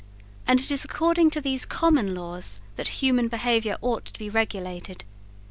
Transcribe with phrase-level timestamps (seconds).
[0.47, 5.03] And it is according to these common laws that human behaviour ought to be regulated.